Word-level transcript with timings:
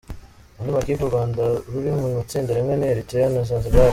Andi 0.57 0.71
makipe 0.75 1.01
u 1.03 1.09
Rwanda 1.11 1.43
ruri 1.71 1.91
mu 1.97 2.07
itsinda 2.23 2.51
rimwe 2.57 2.73
ni 2.75 2.85
Eritrea 2.91 3.27
na 3.33 3.41
Zanzibar. 3.49 3.89